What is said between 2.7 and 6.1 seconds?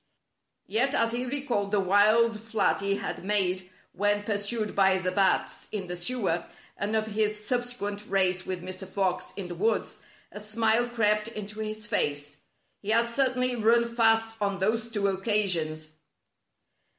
he had made when pursued by the bats in the